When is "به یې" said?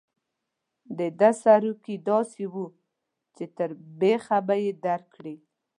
4.47-4.71